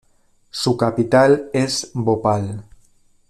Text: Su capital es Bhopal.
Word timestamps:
Su 0.49 0.77
capital 0.77 1.51
es 1.53 1.91
Bhopal. 1.93 2.63